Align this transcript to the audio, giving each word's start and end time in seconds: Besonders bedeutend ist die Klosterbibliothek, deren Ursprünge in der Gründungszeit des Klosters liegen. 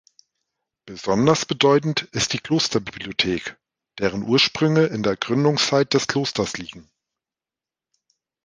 Besonders 0.87 1.45
bedeutend 1.45 2.01
ist 2.11 2.33
die 2.33 2.39
Klosterbibliothek, 2.39 3.55
deren 3.99 4.23
Ursprünge 4.23 4.87
in 4.87 5.03
der 5.03 5.15
Gründungszeit 5.15 5.93
des 5.93 6.07
Klosters 6.07 6.57
liegen. 6.57 6.89